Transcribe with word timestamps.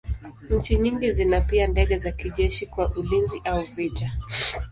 Nchi 0.49 0.75
nyingi 0.77 1.11
zina 1.11 1.41
pia 1.41 1.67
ndege 1.67 1.97
za 1.97 2.11
kijeshi 2.11 2.65
kwa 2.65 2.91
ulinzi 2.95 3.41
au 3.45 3.63
vita. 3.63 4.11